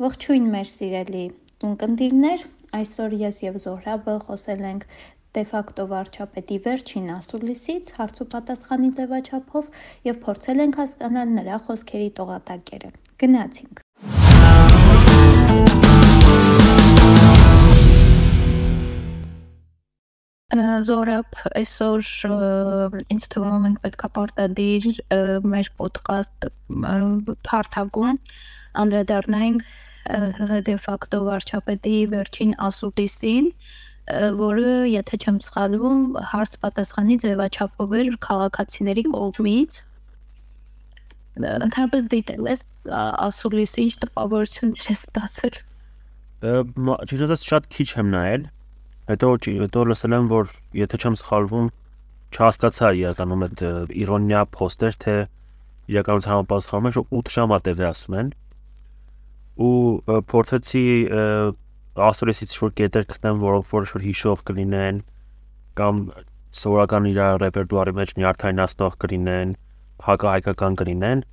[0.00, 1.22] Ողջույն մեր սիրելի
[1.68, 4.84] ունկնդիրներ, այսօր ես եւ Զոհրաբը խոսել ենք
[5.36, 9.68] դե ֆակտո վարչապետի վերջին ասուլիսից հարց ու պատասխանի ձևաչափով
[10.08, 12.90] եւ փորձել ենք հասկանալ նրա խոսքերի տողատակերը։
[13.20, 13.82] Գնացինք։
[20.88, 22.08] Զորապ, այսօր
[23.12, 24.88] ինձ թվում ենք պետքա պարտադիր
[25.44, 26.50] մեր ոդկաստ
[27.52, 28.18] հարթակում
[28.80, 29.68] անդրադառնանք
[30.66, 33.48] դե ֆակտո վարչապետի վերջին ասուլիսին,
[34.40, 36.00] որը, եթե չեմ սխալվում,
[36.34, 39.80] հարց պատասխանի ձևաչափով էր քաղաքացիների կողմից
[41.40, 42.62] ընդհանրապես դիտել ես
[43.00, 45.60] ասուլիսի ինչ տպավորություններ ես ստացել։
[47.30, 48.48] ասած շատ քիչ եմ նայել,
[49.10, 51.68] Հետո հետո լսել եմ, որ եթե չեմ սխալվում,
[52.30, 53.62] չհասկացա իրականում այդ
[54.04, 55.14] իրոնիա poster թե
[55.90, 58.30] իրականության համապատասխանում է, որ 8 ժամ է ասում են։
[59.60, 60.84] Ու փորձեցի
[62.10, 65.02] ասորեսից որ կետեր գտնեմ, որոնք որ շուտ հիշով կլինեն
[65.80, 65.98] կամ
[66.60, 69.52] սովորական իր ռեպերտուարի մեջ նյարդայնացնող կլինեն,
[70.06, 71.24] հակահայկական կլինեն,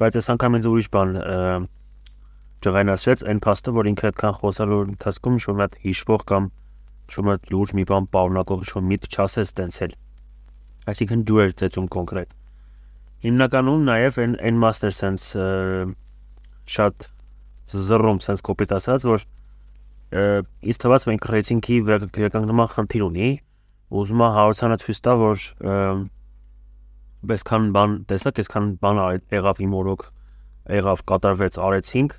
[0.00, 1.12] բայց այս անգամ ինձ ուրիշ բան
[2.64, 6.48] ջղայնացրեց այն փաստը, որ ինքը այդքան խոսալու ընթացքում շուտ մի հատ հիշվող կամ
[7.10, 9.94] շոմը լուրջ մի բան պարունակող շոմ միտ չասես տենցել
[10.90, 12.36] այսինքն դու ես ծեցում կոնկրետ
[13.26, 15.46] հիմնականում նաև այն այն master sense
[16.74, 17.08] շատ
[17.74, 19.26] զռում sense կոպիտ ասած որ
[20.70, 23.28] իսկ թվաց մենք ռեյտինգի վերականգնման խնդիր ունի
[24.00, 25.44] ուզում եմ հարցանը ցույց տա որ
[27.36, 29.02] այսքան բան տեսակ այսքան բան
[29.36, 30.06] եղավ իմ օրոք
[30.80, 32.16] եղավ կատարվեց արեցինք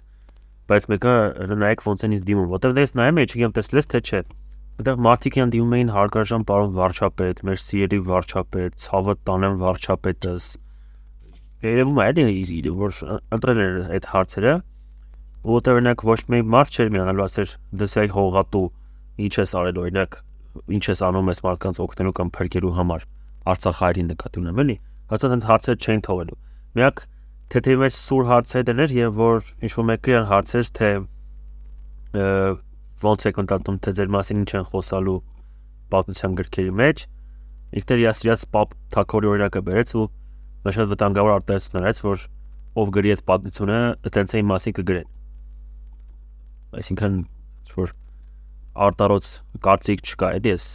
[0.71, 1.15] բայց մեկը
[1.61, 4.21] նայեք ոնց են ինձ դիմում որտեվ դες նայում եմ չգիտեմ տեսլես թե չէ
[4.81, 10.45] Այդտեղ մարդիկ են դիմում էին հարգարժան պարոն վարչապետ, մեր սիրելի վարչապետ, ցավը տանեմ վարչապետս։
[11.67, 13.01] Երևում է էլի որ
[13.37, 14.53] ընտրել էր այդ հարցերը,
[15.41, 18.67] որտեղ օրինակ ոչ մի մարդ չէր միանալու ասեր դեսայ հողատու
[19.25, 20.17] ինչ ես արել օրինակ
[20.77, 23.05] ինչ ես անում ես մարդկանց օգնելու կամ փրկելու համար
[23.51, 24.75] Արցախայրին նկատի ունեմ էլի
[25.11, 26.37] հացած այդ հարցեր չէին թողելու
[26.77, 27.01] միակ
[27.51, 30.91] թեթև մեջ սուր հարցեր էր եւ որ ինչ որ մեկը հարցեր թե
[33.01, 35.17] ոնց եք ընդդատում թե ձեր մասին ինչ են խոսալու
[35.91, 37.03] պատմության գրքերի մեջ
[37.81, 40.05] ինքներ իր սիրած պապ թակորի օրինակը բերեց ու
[40.65, 42.25] նա շատ վտանգավոր արտահայտություններից որ
[42.81, 43.79] ով գրի այդ պատմությունը
[44.11, 45.09] այտենց այն մասին կգրեն
[46.79, 47.17] այսինքն
[47.77, 47.95] որ
[48.87, 49.31] արտարոց
[49.67, 50.67] կարծիք չկա էլի էս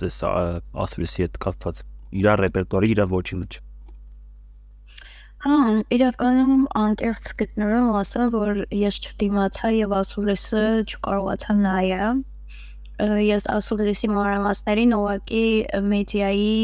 [0.86, 1.82] ասվրիսի հետ կապված
[2.20, 3.60] իր ռեպերտուարի իր ոչի մեջ
[5.46, 5.56] Հա,
[5.94, 12.22] իրականում անկեղծ գտնվում ասա, որ ես չդիմացա եւ ասուլիսը չկարողացա նայել
[12.96, 15.44] ես ասուլիսի մանրամասներին ուղակի
[15.92, 16.54] մեդիայի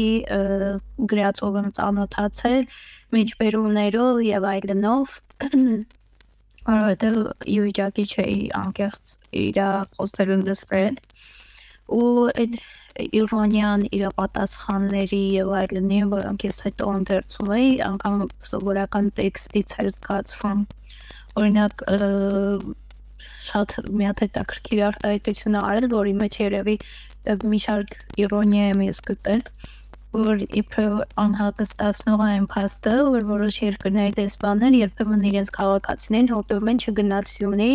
[1.13, 2.65] գրածով եմ ծանոթացել
[3.17, 5.17] մեջբերումներով եւ այլնով
[6.73, 7.19] որովհետեւ
[7.57, 9.59] իվիճակի չէի անկեղծ իր
[9.97, 10.97] խոսելուն դսրել
[11.97, 12.07] ու
[12.43, 12.57] այդ
[13.19, 20.61] իրոնիան իր պատասխանների եւ այլնի, որոնք ես հետո ընդերցում էի, անգամ սովորական տեքստից էր զգացվում։
[21.41, 21.85] Օրինակ
[23.49, 26.75] շատ մի հատ հետաքրքիր արտահայտություն արել, որի մեջ երևի
[27.53, 29.43] մի շարք իրոնիա եմ ես գտել,
[30.13, 30.89] որ իբր
[31.23, 37.71] անհագստացնող այն փաստը, որ որոշ երկրների դեսպաններ երբեմն իրենց քաղաքացիներին հոտում են չգնացյունի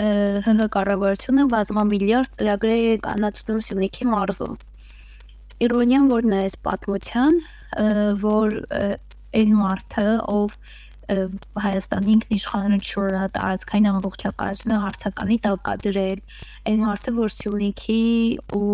[0.00, 4.54] ՀՀ կառավարությունը բազմամիլիարդ ծրագրեր է կանացնում Սյունիքի մարզում։
[5.66, 7.36] Իրոնիան որն է այս պատմության,
[8.22, 8.56] որ
[9.42, 10.56] այն մարդը, ով
[11.12, 16.20] Հայաստանի ինքնիշխանությունը տարածքային ամբողջականությունը հարցականի տակ կա դրել
[16.70, 17.98] այն մարդը որ Սյունիքի
[18.58, 18.68] ու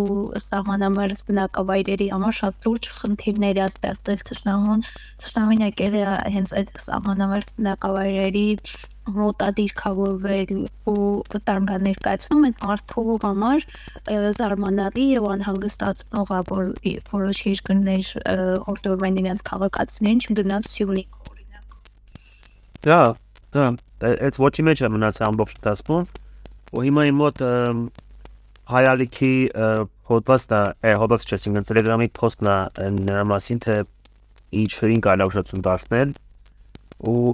[0.46, 4.84] սահմանամերձ բնակավայրերի համար շատ լուրջ խնդիրներ է ստեղծել ճշնամուն
[5.24, 6.04] ճշնամին եկել է
[6.36, 8.46] հենց այդ սահմանամերձ բնակավայրերի
[9.16, 10.52] մոտադիրքավորվել
[10.92, 13.66] ու տանգա ներկայացնում այդ մարդու համար
[14.38, 16.70] զարմանալի եւ անհանգստացնող որ
[17.12, 18.12] որոշ երկրներ
[18.72, 21.78] օրդորում են իրենց քաղաքացիներին չգնաց Սյունիք օրինակ
[22.88, 23.00] Դա
[23.56, 23.66] դա
[24.08, 26.08] այդ ոչի մեջ է մնացել ամբողջ դասում
[26.68, 27.44] ու հիմա իմ մոտ
[28.68, 29.34] հայալիքի
[30.08, 30.92] հոդվածը է
[31.28, 33.76] չէ, ինքն Telegram-ի post-ն է նրա մասին թե
[35.04, 36.12] կարելի է ուշադրություն դարձնել
[37.08, 37.32] ու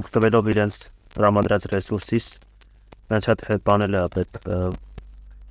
[0.00, 0.80] օգտվելով իրենց
[1.14, 2.26] տրամադրած ռեսուրսից
[3.04, 4.38] նրանց հետ հետանել է այդ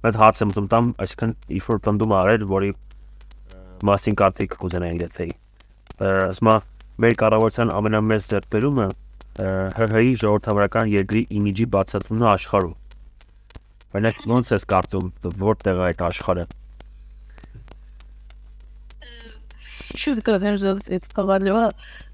[0.04, 2.72] այդ հարցը ուզում տամ, այսինքն if որ բնդում արել, որի
[3.88, 5.32] մասին կարծիք կուզենայի գտեի։
[6.04, 6.56] Ասма
[7.04, 8.88] մեր կառավարության ամենամեծ ձեռքբերումը
[9.34, 12.76] ՀՀ-ի ժողովրդավարական երկրի իմիջի բացատրումն աշխարհում։
[13.94, 15.08] Բայց ոնց ես կարծում,
[15.44, 16.46] որտեղ է այդ աշխարհը։
[20.04, 21.58] Շուտ կհերզով այդ կավալը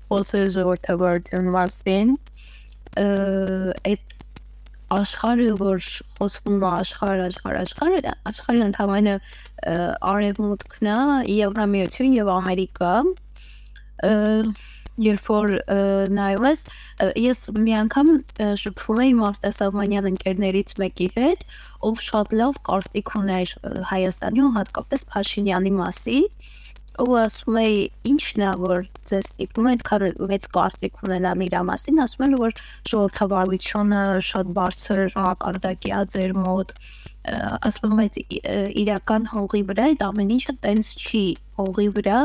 [0.10, 2.16] խոսել ժողովրդավարության մասին
[3.00, 4.16] այդ
[4.90, 5.86] աշխարհը, որ
[6.18, 9.38] խոսվում է աշխարհ, աշխարհ, աշխարհ, աշխարհը ընդհանրապես
[10.14, 10.98] արևմուտքն է,
[11.36, 12.94] Եվրամիություն եւ Ամերիկա
[15.00, 15.54] երբ որ
[16.12, 16.64] նայում ես
[17.24, 18.10] ես մի անգամ
[18.62, 21.46] շփվում էի Մարտեսավանյան ընկերներից մեկի հետ
[21.90, 23.54] ով շատ լավ կարծիք ուներ
[23.92, 26.28] Հայաստանի ու հատկապես Փաշինյանի մասին
[27.00, 27.76] ու ասում էի
[28.12, 32.56] ինչն է որ ձեզ ստիպում է այդքան մեծ կարծիք ունենալ իր մասին ասում են որ
[32.92, 36.74] ժողովրդավարությունը շատ բարձր մակարդակի է ձեր մոտ
[37.28, 38.20] ասում եմ
[38.80, 41.24] իրական հողի վրա այդ ամեն ինչը տենց չի
[41.60, 42.20] հողի վրա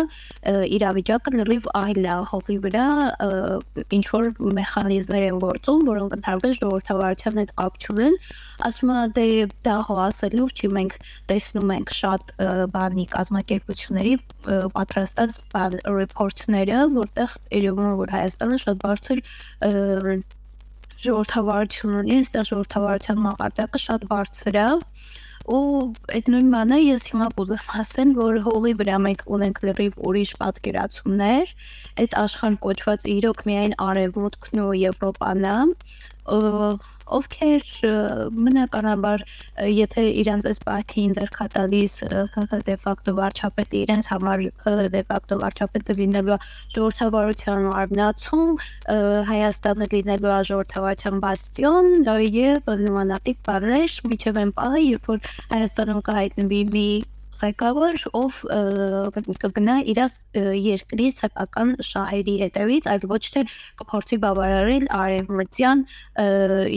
[0.77, 2.85] իրավիճակը լրիվ այլ է հողի վրա
[3.99, 8.17] ինչ որ մեխանիզմներ են գործում որոնք ընդհանրապես ժողովրդավարության հետ կապ չունեն
[8.69, 9.27] ասում եմ դե
[9.67, 10.97] դա հոսելու չի մենք
[11.33, 12.33] տեսնում ենք շատ
[12.79, 14.15] բանի կազմակերպությունների
[14.79, 15.43] պատրաստած
[15.99, 19.27] ռեպորտները որտեղ երևում է որ Հայաստանը շատ բարձր
[21.05, 24.69] ժողովրդավարություն ունի, այստեղ ժողովրդավարության մակարդակը շատ բարձր է
[25.45, 25.61] ու
[26.17, 31.53] այդ նույն բանը ես հիմա կուզեմ ասել, որ հողի վրա մենք ունենք լրիվ ուրիշ պատկերացումներ,
[32.01, 35.59] այդ աշխարհ կոչված իրոք միայն արևմուտքն ու Եվրոպան է,
[36.25, 37.65] ովքեր
[38.33, 39.25] բնականաբար
[39.69, 41.97] եթե իրանց այս պահին ձերքատալիս
[42.69, 44.45] դե ֆակտո վարչապետը իրենց համար
[44.95, 46.39] դե ֆակտո վարչապետը լինելու
[46.77, 48.53] ժողովրդավարության արմնացում
[49.31, 51.91] Հայաստանը լինելու ժողովրդավարության բաստիոն
[52.41, 56.89] եւ նմանատիպ բառեր միջև են պահը երբ որ Հայաստանում կհայտնվի մի
[57.41, 58.41] ղեկավար, ով
[59.43, 60.01] կգնա իր
[60.65, 63.45] երկրի սեփական շահերի հետևից, այլ ոչ թե
[63.81, 65.85] կփորձի բավարարել արևմտյան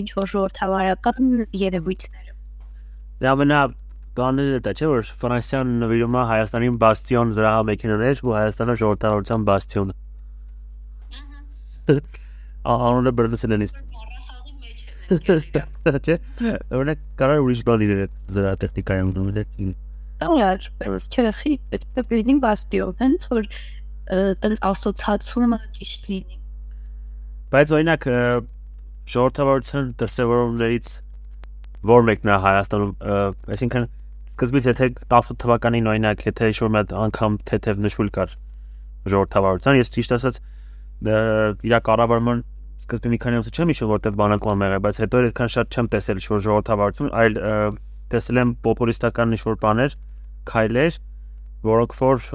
[0.02, 1.24] ինչ որ ժողովրդավարական
[1.62, 2.36] երևույթները։
[3.24, 3.62] Դա ամենա
[4.18, 9.90] բաները դա չէ որ Ֆրանսիան նվիրում է Հայաստանին բաստիոն զրահամեքենաներ ու Հայաստանը ժողովրդավարության բաստիոն։
[12.78, 13.84] Անոնը բրդսել են իսկ։
[15.08, 16.16] Չէ,
[16.76, 19.28] օրինակ կարող ուրիշ բան իրեն զրահատեխնիկայում դու
[20.22, 23.50] Տար, բայց չեխի պետք է լինի բաստիոն, հենց որ
[24.44, 26.40] տենց ասոցիացումը ճիշտ լինի։
[27.54, 28.08] Բայց օրինակ
[29.14, 30.90] ժողովրդավարության դրսևորումներից
[31.88, 32.92] որ մեկն է Հայաստանում,
[33.56, 33.88] այսինքն
[34.34, 38.36] սկզբից եթե 10 թվականին օրինակ եթե ինչ-որ մի անգամ թեթև նշվել կար
[39.14, 40.40] ժողովրդավարության, ես ճիշտ ասած
[41.08, 42.44] իր կառավարման
[42.84, 46.20] սկզբի մի քանի ամսը չեմ հիշում որտեղ բանակում եղել, բայց հետո այդքան շատ չեմ տեսել
[46.22, 47.40] ինչ-որ ժողովրդավարություն, այլ
[48.14, 49.96] տեսել եմ պոպուլիստական ինչ-որ բաներ,
[50.48, 51.00] քայլեր,
[51.68, 52.28] որոնք որ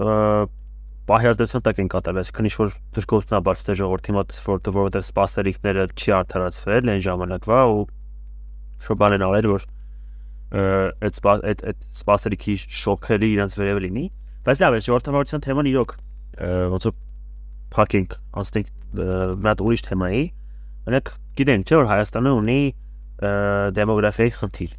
[1.12, 6.12] պահյարդության տակ են կատարվել, այսինքն ինչ որ դժգոհությունաբար ստե ժողովրդի մոտ որտեղ որովհետև սպասելիքները չի
[6.19, 7.80] արդարացվել այն ժամանակվա ու
[8.86, 9.66] շո բան են արել որ
[10.52, 14.04] այդ այդ այդ սպասելիքի շոքերի իրենց վերև լինի
[14.46, 15.94] բայց լավ է ժողովրդավարության թեման իրոք
[16.72, 16.96] ոնց որ
[17.72, 18.72] փակինգ անստիկ
[19.42, 20.22] մատ ուրիշ թեմայի
[20.86, 22.58] օրինակ գիտենք չէ որ Հայաստանը ունի
[23.78, 24.72] դեմոգրաֆիայի խնդիր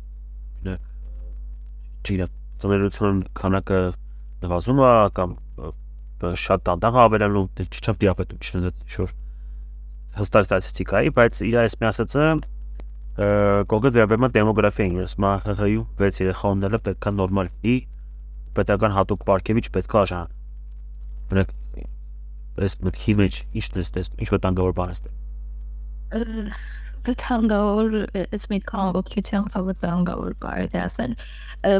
[0.72, 2.32] չգիտեմ
[2.64, 3.80] ծնելիության քանակը
[4.44, 5.36] նվազում է կամ
[6.44, 9.12] շատ տանդաղ ավելանում չեմ դիաբետում չնայած շուր
[10.14, 12.28] հստակ ստատիստիկայի, բայց իր այս մի ասածը
[13.70, 17.76] կողքից վերաբերում է դեմոգրաֆիային, ես ՄԱԽ-ում 6 երեխա ունենալը պետքա նորմալ ի
[18.58, 20.32] պետական հատուկ պարգևիչ պետքա արժան։
[21.34, 21.50] Բնակ
[22.64, 29.48] այս մտքի մեջ ի՞նչն է տեսնում, ինչ վտանգավոր բան է տեսնում վտանգավոր այս մի կողոպտության
[29.70, 31.16] վտանգավոր բարդ է ասել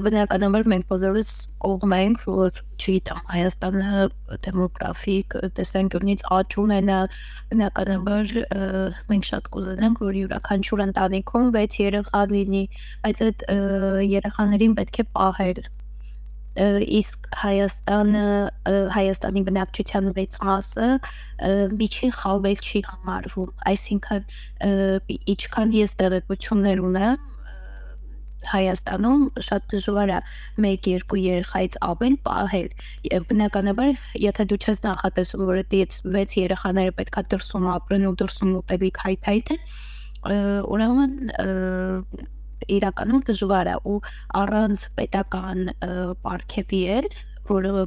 [0.06, 1.32] բնականաբար մենք բոլորս
[1.66, 4.04] կողմ ենք որ չգիտեմ Հայաստանը
[4.48, 6.98] դեմոգրաֆիկ տեսանկյունից աճ ունենա
[7.54, 8.34] բնականաբար
[9.12, 12.66] մենք շատ կուզենանք որ յուրաքանչյուր ընտանիքում 6 երեխա լինի
[13.08, 13.48] բայց այդ
[14.18, 15.64] երեխաներին պետք է պահել
[16.54, 18.24] իսկ Հայաստանը
[18.94, 20.90] Հայաստանի բնակչության մեծ մասը
[21.82, 24.28] միջին խավեր չի համարվում այսինքն
[25.34, 27.32] ինչքան ես տեղեկություններ ունեմ
[28.44, 30.20] Հայաստանում շատ դժվար է
[30.68, 32.70] 1-2 երեխայից ավել պահել։
[33.30, 39.02] բնականաբար, եթե դու չես նախատեսում, որ դից 6 երեխաները պետքա դրսում ապրեն ու դրսում ուտելիք
[39.06, 39.62] հայթայթեն,
[40.76, 41.14] ուրեմն
[42.78, 44.00] իրականում դժվար է ու
[44.42, 45.70] առանց պետական
[46.26, 47.08] պարգևի էլ
[47.50, 47.86] որը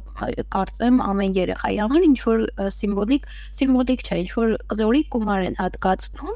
[0.53, 2.43] կարծեմ ամեն երեխայի համար ինչ որ
[2.77, 3.27] սիմվոլիկ
[3.59, 6.35] սիմվոլիկ չէ ինչ որ կլորի գումար են հատկացնում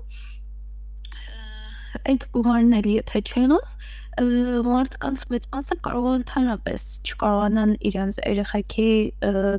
[2.11, 3.57] այդ գումարն էլ եթե չեն
[4.67, 8.89] մարդկանց մեծ մասը կարող ընդհանրապես չկարողանան իրենց երեխեքի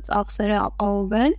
[0.09, 1.33] ծախսերը ապահովել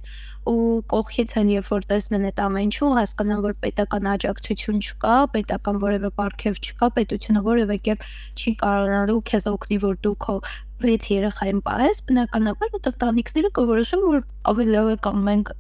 [0.51, 5.81] ու կողքից են երբ որ տեսնեն այդ ամեն ինչը հասկանան որ պետական աջակցություն չկա, պետական
[5.85, 10.37] որևէ պարգև չկա, պետությունը որևէ կերպ չի կարողանալու քեզ օգնի որ դու քո
[10.85, 14.23] վեց երեխային պահես, բնականաբար տղտանիքները կորոշեն որ
[14.53, 15.53] ավելի լավ է կամ մենք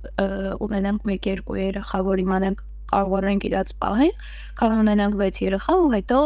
[0.68, 2.64] ունենանք 1-2 երեխա, որ իմանանք
[2.94, 4.12] կարողանանք իրաց պահել,
[4.60, 6.18] կարող ունենանք 6 երեխա ու հետո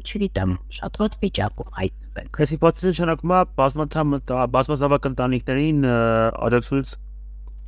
[0.00, 4.16] չգիտեմ, շատ ված վիճակում հայտնվենք։ Քեսի պատասխանը նշանակում է բազմաթամ
[4.54, 6.94] բազմազավակ ընտանիքներին աջակցությունից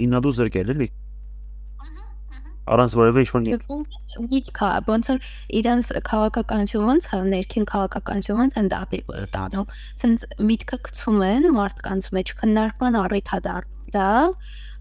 [0.05, 0.88] իննադու զրկել էլի
[2.67, 3.43] առանց որևէ ինչ-որ
[4.26, 5.19] միտքա, ոնց որ
[5.61, 9.00] իրանց քաղաքականություն ոնց հա ներքին քաղաքականություն ոնց են դատի
[9.37, 9.69] տանում,
[10.03, 14.09] ցենց միտքը գցում են մարդկանց մեջ քննարկման առիթ հա դա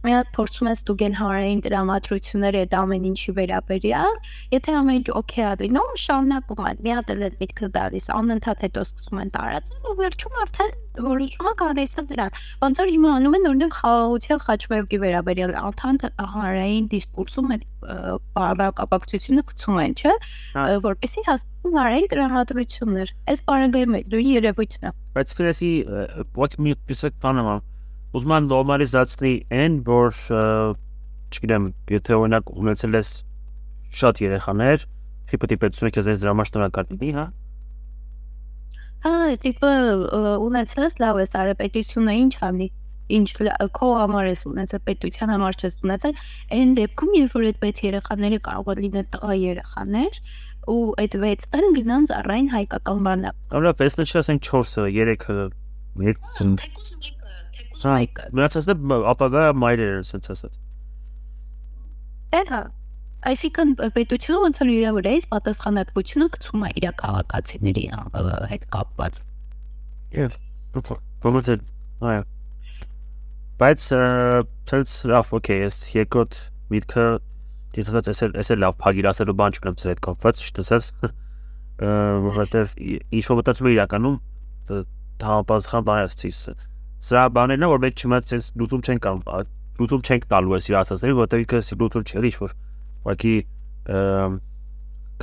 [0.06, 4.18] մի հատ փորձում ես ստուգել հանրային դրամատրությունները այդ ամեն ինչի վերաբերյալ,
[4.54, 8.66] եթե ամեն ինչ օքեյ ա լինում, շարունակում են։ Մի հատ էլ այդ միտքը դալիս, անընդհատ
[8.66, 13.36] հետո սկսում են տարածել ու վերջում արդեն որոշումը գալիս է դրան։ Ոնց որ հիմա անում
[13.36, 17.66] են օրինակ խաղաղության խաչմերուկի վերաբերյալ անդանդ հանրային դիսկուրսում այդ
[18.40, 20.16] բարակապակցությունը գցում են, չէ՞,
[20.56, 25.72] հա։ որպեսզի հասկանան հանրային դրամատրություններ։ Այս բարագայում դու երևույթն է։ Բայց քրեսի
[26.40, 27.50] what me պիսակ բանամ
[28.16, 30.20] ուզում եմ նորմալիզացնի այն, որ
[31.36, 33.10] չգիտեմ, եթե օրինակ ունեցել ես
[34.00, 34.86] շատ երեխաներ,
[35.32, 37.26] տիպը պետությունը քեզ այս դրա համար շնորհակալ լինի, հա։
[39.06, 39.14] Հա,
[39.46, 39.72] տիպը
[40.46, 42.70] ունեցել ես լավ է, սարեպետությունը ինչ անի
[43.16, 43.28] ինչ
[43.78, 46.14] քո համար ես ունեցել պետության համար չես ունեցել
[46.58, 50.18] այն դեպքում երբ որ այդ 6 երեխաները կարող է լինել տղա երեխաներ
[50.74, 54.86] ու այդ 6-ը գնան ծառային հայկական բանակ։ Ամենա 6-ը չասենք 4-ը,
[56.02, 56.46] 3-ը,
[57.56, 58.76] 1 Մայքը։ Մնացածը
[59.12, 60.58] ապագա մայրերը ասած ասած։
[62.40, 62.62] Էհա։
[63.26, 67.86] Այսինքն պետությունը ոնց որ իր վրայից պատասխանատվությունը գցում է իր քաղաքացիների
[68.52, 69.20] հետ կապված։
[70.16, 70.36] Եվ
[71.26, 71.56] բոմոթը
[72.12, 72.26] այո։
[73.56, 73.88] Բայց
[74.70, 76.38] ցած լավ, օքեյ, ես երկրորդ
[76.76, 77.06] միտքը
[77.76, 80.90] դիտած էս էս լավ փագիր ասելու բան չունեմ ձեր հետ կապված, ճիշտ ասած։
[82.26, 84.18] Որովհետև ինչ որ մտածում եմ իրականում
[85.26, 86.44] համապատասխան բան ասցիս
[87.06, 89.48] սրա բաներն են որ մենք չիմաց sense լուծում չենք կարող
[89.80, 92.56] լուծում չենք տալու այս իրացածների որտեղ ինքը լուծում չէ ինչ որ
[93.06, 93.34] ուղղակի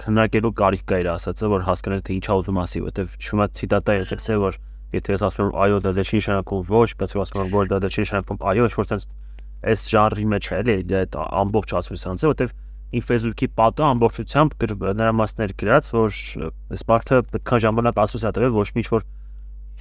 [0.02, 4.04] քննարկելու կարիք կա իր ասածը որ հասկանալ թե ինչա ուզում ասի որտեղ շումա ցիտատա է
[4.12, 4.56] texte որ
[4.92, 7.70] եթե ես ասում եմ այո դա դե չի նշանակում ոչ բայց ես ասում եմ որ
[7.72, 9.08] դա դե չի նշանակում այո ինչ որ sense
[9.72, 10.76] այս ժանրի մեջ է էլի
[11.12, 12.54] դա ամբողջ ասոցիացիան է որտեղ
[12.92, 14.56] ին Facebook-ի պատը ամբողջությամբ
[15.00, 16.16] նրա մասներ գրած որ
[16.76, 19.06] այս մարդը պետք է ժամանակ ասոցիատիվ ոչ մի ինչ որ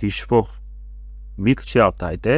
[0.01, 0.60] հիշվող
[1.45, 2.35] միտք չի արտահայտե,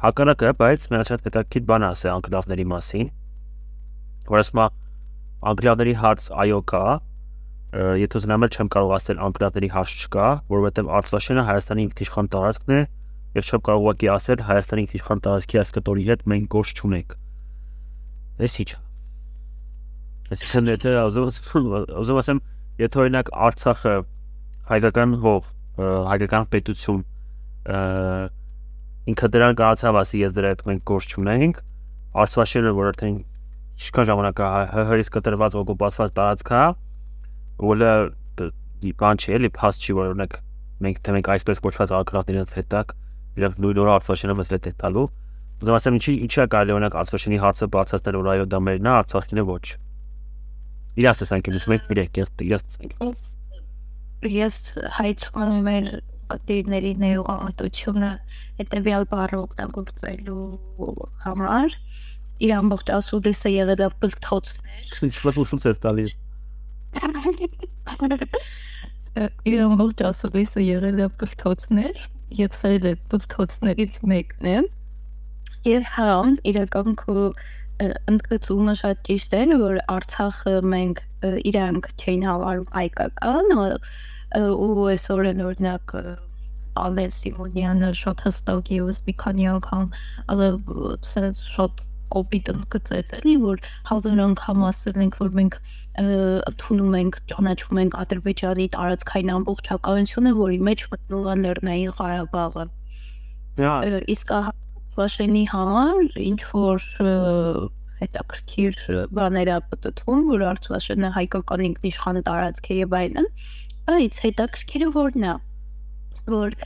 [0.00, 3.10] հակառակը, բայց մի շատ հետաքրքիր բան ասե անկլավների մասին,
[4.30, 4.66] որ ասում է
[5.50, 6.84] անկլավների հարց այո կա,
[8.00, 12.80] եթե էլ չեմ կարող ասել անկլավների հարց չկա, որովհետև Արցախը Հայաստանի ինքնիշխան տարածքն է,
[13.36, 17.14] եւ չեմ կարող ուղղակի ասել Հայաստանի ինքնիշխան տարածքի ասկտորի հետ մենք գործ չունենք։
[18.40, 18.70] Էս ի՞նչ։
[20.30, 20.96] Այսինքն եթե
[22.00, 22.42] ուզում ասեմ,
[22.80, 23.94] եթե օրինակ Արցախը
[24.70, 25.48] հայկական հող,
[26.10, 27.00] հայկական պետություն
[27.68, 31.60] ինքը դրան կարացավ ասի ես դրա հետ մենք գործ չունենք
[32.24, 33.18] արծվաշերը որ արդեն
[33.80, 36.62] ինչքան ժամանակ է հրից կտրված օկուպացված տարածքա
[37.70, 37.92] որը
[39.00, 40.36] բան չի էլի փաս չի որ օրինակ
[40.84, 42.94] մենք թե մենք այսպես կոչված ակրատների հետակ
[43.40, 45.06] իրենք նույն օրը արծվաշենը մեզ հետ է տալու
[45.60, 49.44] ուզում ասեմ ինչի է կարելի օրինակ արծվաշենի հարցը բարձրացնել որ այո դա մերն է արցախինը
[49.50, 49.66] ոչ
[51.00, 53.20] իրաց տեսանկյունից մենք իրենք ես ես
[54.30, 54.56] ես
[54.96, 55.90] հայցում եմ մեր
[56.30, 58.10] պատերների ներողամտությունը
[58.60, 60.46] հետեւյալ բառը օգտագործելու
[61.26, 61.76] համար
[62.40, 66.12] իր ամբողջ ասուլիսը եղել է բլթոցներ։ Ինչ բլթոցից է տալիս։
[69.50, 72.04] Իր ամբողջ ասուլիսը եղել է բլթոցներ
[72.40, 74.58] եւ սա էլ բլթոցներից մեկն է։
[75.68, 76.10] Եվ հա,
[76.48, 77.16] իրական քո
[77.80, 81.02] ընդգծումը շատ ճիշտ է, որ Արցախը մենք
[81.50, 83.52] իրանք չէին հավարում հայկական,
[84.38, 85.94] ու այսօր են օրինակ
[86.80, 89.86] Ալեն Սիմոնյանը շատ հստակ եւս մի քանի անգամ
[91.10, 91.82] սենց շատ
[92.14, 95.58] կոպիտ ընդգծեց էլի որ հազար անգամ ասել ենք որ մենք
[96.50, 102.66] ընդունում ենք ճանաչում ենք Ադրբեջանի տարածքային ամբողջականությունը որի մեջ մտնում է Լեռնային Ղարաբաղը
[104.14, 104.34] իսկ
[104.96, 106.86] Վաշենի համար ինչ որ
[108.00, 108.78] հետաքրքիր
[109.16, 113.28] բաներ ա պատտվում որ Արցախը հայկական ինքնիշխան տարածք է եւ այլն
[113.90, 115.34] Այս հետաքրքիրը որն է,
[116.30, 116.56] որ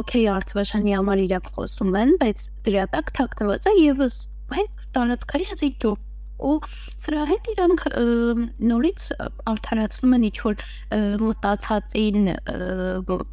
[0.00, 4.16] օքեյ Արցվաշանի համար իրակ խոսում են, բայց դրա տակ թաքնված է եւս
[4.54, 5.94] մենք տարածքային զիջու
[6.44, 6.54] ու
[6.98, 7.82] սրա հետ իրանք
[8.70, 9.04] նորից
[9.50, 10.64] արդարացնում են ինչ որ
[11.22, 12.30] մտածածին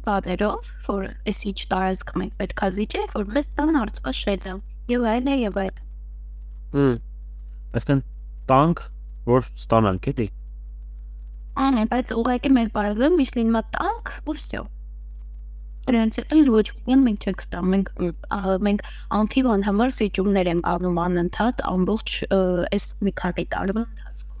[0.06, 4.54] բաներով որ այս ինչ տարածք մենք պետքա զիջենք որ մեզ տան արծվաշելը
[4.92, 5.82] եւ այլն եւ այլն
[6.76, 6.94] հմ
[7.80, 8.04] այսինքն
[8.52, 8.84] տանք
[9.32, 10.28] որ ստանանք էլի
[11.52, 14.62] Ամեն, բայց ուղղակի մեր բարևում միշտ լինում է տանք ու վсё։
[15.82, 17.88] Դրանց էլ ոչ ոք մենք չենք ստա, մենք
[18.66, 18.84] մենք
[19.18, 24.40] անթիվ անհամար սիճումներ ենք անում անընդհատ ամբողջ այս մի քանի տարվա ընթացքում։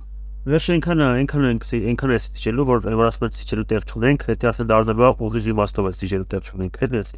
[0.52, 4.52] Վերջ այնքան այնքան ենք, այնքան է սիջելու, որ որ ասում են սիջելու տեղ չունենք, դա
[4.52, 7.12] արդեն դառնալու է ուղիղ իմաստով է սիջելու տեղ չունենք, հետ էս։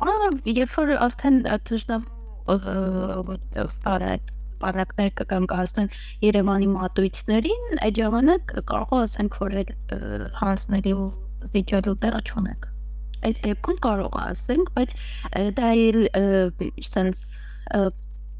[0.00, 1.36] Ահա, երբ որ արդեն
[1.68, 2.02] դժնամ
[3.84, 5.90] բարակ բանակներ կգնկացնեն
[6.26, 9.72] Երևանի մատույցներին, այդ ժամանակ կարող ասենք, որ այդ
[10.40, 11.08] հանձնելու
[11.54, 12.68] զիջելու տեղ չունենք։
[13.20, 14.94] Այդ դեպքում կարող ասենք, բայց
[15.60, 16.00] դա էլ
[16.90, 17.90] sense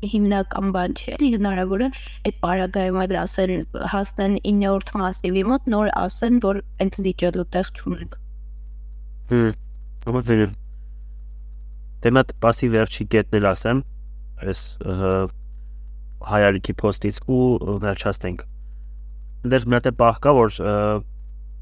[0.01, 1.89] հիմնական բան չէ, հնարավոր է
[2.29, 3.51] այդ պարագայմը ասել
[3.93, 8.17] հասնեն 9-րդ մասիվի մոտ նոր ասեն, որ այդ զիջելու տեղ չունենք։
[9.33, 9.51] Հմ,
[10.07, 10.55] համաձայն եմ։
[12.07, 13.85] Դեմատ passi վերջի կետն էլ ասեմ,
[14.49, 14.63] այս
[16.29, 17.43] հայալիքի post-ից ու
[17.85, 18.47] վերջացնենք։
[19.51, 20.57] Դեռ մի հատ է բախ կա, որ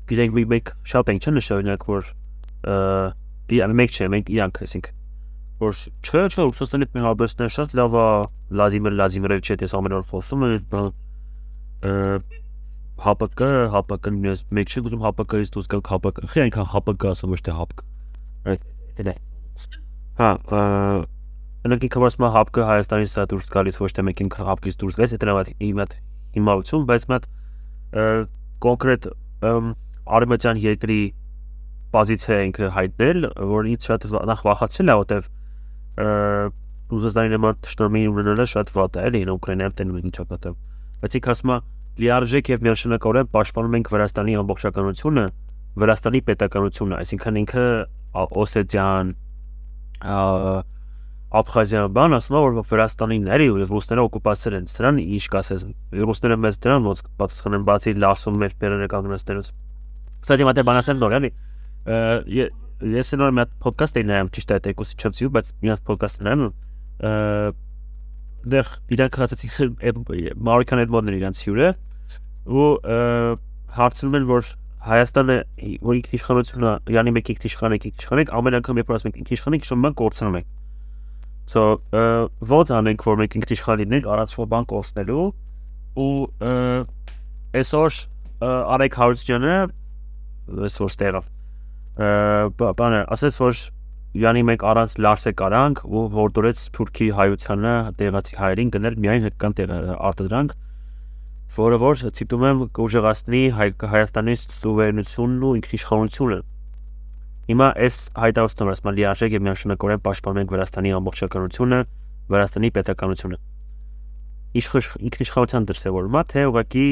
[0.08, 2.12] գիտենք մեկ շատ ենք չնշանակ, որ
[3.48, 4.96] դի մեկ չէ, մենք իրանք, այսինքն
[5.58, 5.74] որ
[6.06, 8.02] չէ, չէ, Ռուսաստանի հետ հարաբերությունները շատ լավ է,
[8.52, 10.50] Վլադիմիր Վլադիմիրովիչը դες ամեն օր խոսում է,
[12.98, 13.42] ՀԱՊԿ,
[13.74, 17.52] ՀԱՊԿ-ն ես մեկ չի ուզում ՀԱՊԿ-ից դուրս գալ ՀԱՊԿ, խի այնքան ՀԱՊԿ ասում ոչ թե
[17.58, 17.78] ՀԱՊԿ։
[18.48, 18.62] Այդ
[19.02, 19.14] է։
[20.18, 20.30] Հա,
[21.68, 25.80] Անակի կվասմա ՀԱՊԿ Հայաստանից դա դուրս գալիս ոչ թե մեկին ՀԱՊԿ-ից դուրս գալիս, դա իմ
[25.84, 25.92] հետ
[26.38, 27.26] հիմարություն, բայց մատ
[28.64, 29.08] կոնկրետ
[30.18, 31.00] արևմտյան երկրի
[31.92, 35.28] պոզիցիա ինքը հայտնել, որ ինձ շատ նախ վախացել է, որտեվ
[36.88, 40.52] Ռուսաստանի նման ճշտամի ունենալը շատ վատ է, էլի Ուկրաինայում տենում են ճակատը։
[41.02, 41.58] Բայց ինք ասում է
[41.98, 45.24] լիարժեք եւ միանշանակորեն պաշտպանում ենք Վրաստանի ամբողջականությունը,
[45.82, 47.66] Վրաստանի պետականությունը, այսինքն ինքը
[48.42, 49.12] Օսետիան,
[51.28, 55.64] Աբխազիան բան ասում է որ Վրաստանիները եւ ռուսները օկուպացրել են դրան ինչ կասես
[56.08, 59.50] ռուսները մեզ դրան ոնց պատասխանեն բացի լարսում մեր բերանը կանգնեցնելուց
[60.24, 61.30] Կստати մատե բան ասեմ նոր էլի
[62.96, 65.84] ես նոր մի հատ podcast էի նայում ճիշտ է տեկուսի չեմ ցիու բայց մի հատ
[65.88, 66.44] podcast նայում
[68.48, 69.76] դեռ իրանք հրացեցին
[70.48, 71.70] մարիկան այդ մոդն իրանք հյուրը
[72.48, 72.68] ու
[73.78, 75.34] հարցնում են որ Հայաստանը
[75.84, 79.56] որ ինքնիշխանությունն է, յանի մեկ ինքնիշխան եք, ինքնիշխան եք, ամեն անգամ երբ ասում եք ինքնիշխան
[79.58, 80.46] եք, շոմը կորցնում եք։
[81.48, 85.22] So, ո՞նց անենք որ մեկ ինքնիշխան լինենք, առաջվա բան կորցնելու
[86.04, 86.10] ու
[87.56, 88.00] այսօր
[88.48, 89.54] Արեկ Հարությունյանը
[90.68, 91.30] այսօր ստեղավ
[92.78, 93.62] բանը ասեց որ
[94.18, 99.26] Յանի մեկ առանց Լարսե կարանք ու որ դուրեց Թուրքի հայությանը տեղացի հայերին գնել միայն
[99.58, 100.54] տեղ արտադրանք
[101.58, 106.40] որը որ ցիտում եմ կուժեղացնի հայ Հայաստանի սուվերենությունն ու ինքնիշխանությունը
[107.48, 111.78] Հիմա այս հայտարարությունը ասում է լիարժեք եւ միանշանակորեն պաշտպանում ենք Վրաստանի ամբողջականությունը,
[112.34, 113.38] Վրաստանի պետականությունը։
[114.58, 114.76] Իշխ
[115.08, 116.84] ինքնիշխանության դրսևորումա թե ուղղակի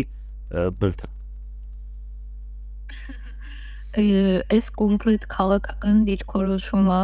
[0.81, 1.05] բլթ
[3.97, 6.99] այս կոնկրետ քաղաքական դիրքորոշումը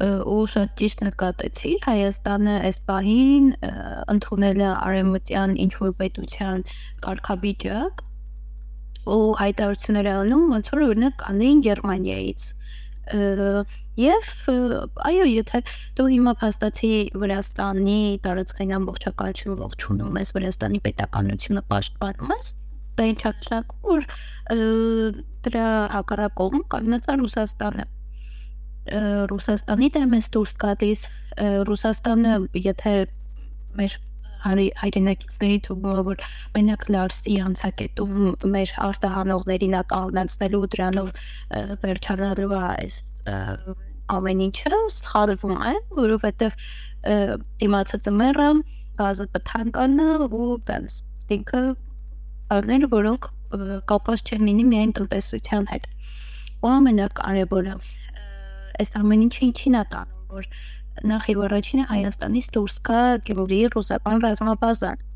[0.00, 3.50] ու շատ ճիշտ նկատեցի Հայաստանը այս պահին
[4.14, 6.64] ընդունել է արևմտյան ինչ որ պետության
[7.04, 8.00] կարգավիճակ
[9.06, 12.48] ու հայտարարություններ անում ոնց որ օրինակ անեն Գերմանիայից
[13.10, 14.28] Եվ
[15.02, 15.60] այո, եթե
[15.98, 22.50] դու հիմա փաստացի Վրաստանի տարածքային ամբողջականությունը ողջունում ես, Վրաստանի պետականությունը պաշտպանում ես,
[23.00, 24.06] դա ինչ հաշտակ որ
[25.48, 27.88] դրա հակառակում կանգնած է Ռուսաստանը
[29.30, 31.02] Ռուսաստանի դեմ է դուրս գալիս
[31.70, 32.36] Ռուսաստանը
[32.70, 32.94] եթե
[33.80, 33.98] մեր
[34.44, 36.24] հարի հայրենակիցների թվում որ
[36.56, 38.16] մենակ Լարսի անցակետում
[38.54, 41.12] մեր արտահանողներին ակալնացնելու դրանով
[41.84, 43.00] վերջանալու է այս
[44.16, 46.56] ամեն ինչը սխալվում է որովհետև
[47.68, 48.48] իմացածը մեռը
[49.00, 50.96] գազը կթանկանա ու բանս
[51.36, 51.62] ինքը
[52.54, 53.28] առներ որոնք
[53.90, 55.86] կապված չեն լինի միայն տնտեսության հետ։
[56.62, 57.76] Ու ամենակարևորը
[58.82, 60.48] այս ամեն ինչը ինչին է տանում, որ
[61.10, 65.06] նախ եւ առաջինը Հայաստանից դուրս կա Գյումրիի ռուսական ռազմաբազան։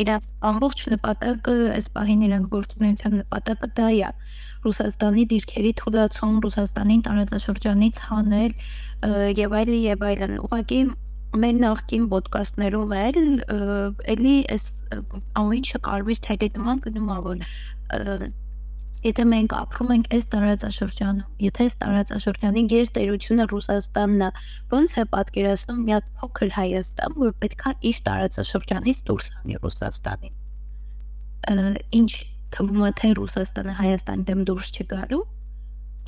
[0.00, 0.16] Իրա
[0.50, 4.10] ամբողջ նպատակը այս պահին իրենք գործունեության նպատակը դա է.
[4.64, 8.52] Ռուսաստանի դիրքերի թույլատում, Ռուսաստանին տարածաշրջանից հանել
[9.40, 10.80] եւ այլն եւ այլն։ Ուղղակի
[11.40, 13.18] մեր նախկին ոդկասթներում էլ
[14.14, 14.64] էլի այս
[15.40, 17.44] ամենը կարմիր թելի նման գնում ա որ
[19.05, 24.29] եթե մենք ապրում ենք այս տարածաշրջանում, եթե այս տարածաշրջանի գերտերությունը Ռուսաստանն է,
[24.73, 30.33] ոնց է պատկերացնում մի հատ փոքր Հայաստան, որ պետքա իր տարածաշրջանից դուրս հանի Ռուսաստանին։
[32.01, 32.11] Ինչ
[32.55, 35.23] թվում է թե Ռուսաստանը Հայաստանի դեմ դուրս չգալու,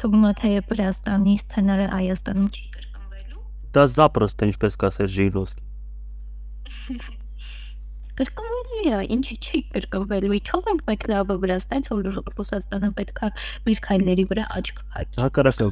[0.02, 2.65] թվում է թե Վրաստանի սցենարը Հայաստանում չի
[3.78, 5.63] դա запросто ինչպես կասեր Ժիրովսկի
[8.17, 13.31] կրկնվելի է, ինչի չի կրկնվելու, իչով ենք մենք լավը Վրաստանից, որ Ռուսաստանը պետք է
[13.69, 15.69] մեր քայլերի վրա աչք փակի։ Հակառակը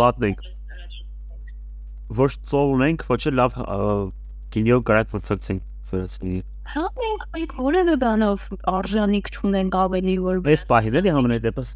[0.00, 0.48] լատն ենք։
[2.20, 3.58] Ոչ ծով ունենք, ոչ էլ լավ
[4.54, 5.60] գինյո կարակ փոխեցին
[5.90, 11.72] վրացնի։ Հա մենք մենք որևէ բանով արժանիք չունենք ավելի որ Այս պահին էլի համենայն դեպս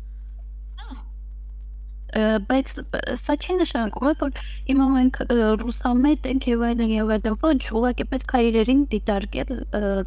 [2.15, 2.73] բայց
[3.19, 4.37] սա չի նշանակում որ
[4.69, 5.17] հիմա մենք
[5.63, 9.51] ռուսամետ ենք եւ այլն եւ այլն ոչ ուղղակի պետք է իրերին դիտարկել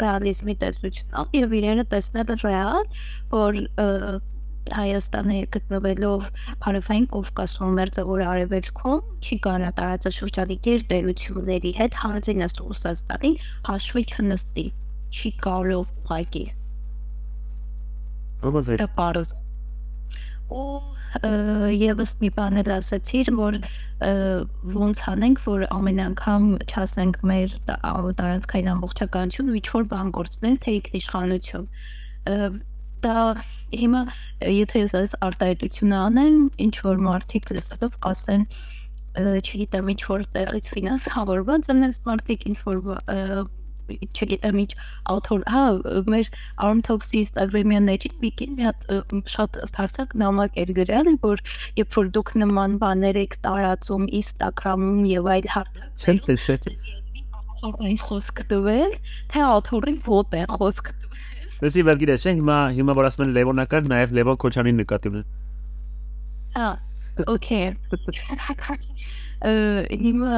[0.03, 2.89] ռեալիզմի տեսությունով եւ իրերը տեսնել ռեալ
[3.35, 3.61] որ
[4.67, 6.23] Հայաստանը գտնվելով
[6.65, 13.31] Հարավային Կովկասում մերձավոր արևելքում չի կարա տարածաշրջանի գերտերությունների հետ հանձինս Ռուսաստանի
[13.69, 14.67] հաշվի չնստի
[15.07, 16.45] չի կարող ուղղակի
[18.47, 19.31] ո՞րը դա բարձ
[20.53, 20.81] ու
[21.73, 23.59] եւս մի բան էլ ասացիր որ
[24.77, 30.75] ոնց անենք որ ամեն անգամ չասենք մեր տարածքային ամբողջականություն ու ինչ որ բան գործնել թե
[30.77, 31.69] ինքնիշխանություն
[33.03, 33.17] դա
[33.77, 34.01] հիմա
[34.51, 38.45] եթե ես այս արտահայտությունը անեմ, ինչ որ մարդիկ լսելով ասեն
[39.17, 42.81] չգիտեմ ինչ որ տեղից ֆինանսավորված են այս մարդիկ ինչ որ
[43.87, 44.71] չգիտեմ ինչ
[45.13, 45.63] author հա
[46.13, 46.29] մեր
[46.67, 48.31] Arm Talks-ի Instagram-յանների մի
[48.65, 48.91] հատ
[49.33, 51.43] շատ թարցակ նամակ էր գրել որ
[51.79, 56.69] երբ որ դուք նման բաներ եք տարածում Instagram-ում եւ այլ չեմ տեսել
[57.57, 58.97] author-ին խոսք տվել
[59.33, 60.93] թե author-ին ոտ է խոսք
[61.57, 65.23] Դեսի վերգիր է, հիմա հիմա որ ասում են Լևոնակար, նաև Լևոն Քոչանին նկատի ունեն։
[66.53, 66.67] Հա,
[67.33, 67.73] okay։
[69.45, 70.37] հիմա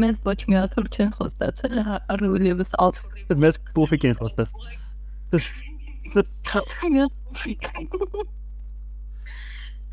[0.00, 1.80] մեզ ոչ մի աթոռ չեն խոստացել,
[2.14, 4.64] առավելևս աթոռի։ Մեզ փոփիկ են խոստացել։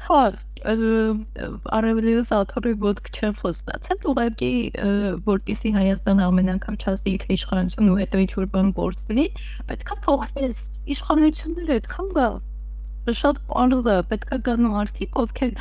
[0.08, 0.22] Հա,
[1.76, 4.52] արևելյուս աթոռի ոդկ չեն խոստացել, ուղղակի
[5.28, 9.26] որտիսի Հայաստանը ամեն անգամ չասի իշխանություն ու հետո ինչ-որ բան գործնի,
[9.68, 10.62] պետքա փոխվես
[10.96, 12.28] իշխանությունները այդքան բա
[13.20, 13.38] շատ
[13.92, 15.54] է, պետքա գան մարդիկ, ովքեր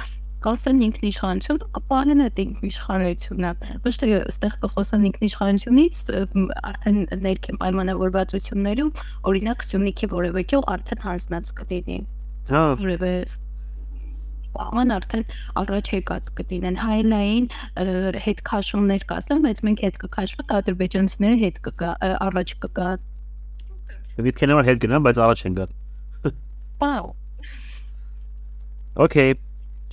[0.46, 3.50] կասեն ինքնիշխանություն, կպահեն այդ ինքնիշխանությունը։
[3.86, 6.02] Ոչ թե այստեղ կխոսեն ինքնիշխանությունից,
[6.70, 8.92] արդեն ներքին պայմանավորվածություններում,
[9.32, 11.98] օրինակ Սյունիքի որևէ կյող արդեն հանձնած կլինի։
[12.46, 13.12] Հա, որևէ
[14.56, 15.24] սահման արդեն
[15.60, 17.48] առաջ եկած կդինեն հայլային
[18.26, 21.90] հետ քաշումներ կասեմ, բայց մենք հետ կքաշվենք ադրբեջանցիները հետ կգա
[22.26, 22.88] առաջ կգա։
[24.26, 25.66] Վիտքենը հետ գնան, բայց առաջ են գա։
[26.80, 27.14] Wow.
[28.96, 29.34] Okay,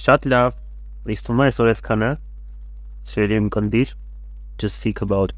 [0.02, 0.56] շատ լավ։
[1.14, 2.12] Իսկ թվում է այսօր էսքանը։
[3.14, 3.94] Շերիմ կնդիր
[4.64, 5.34] just speak about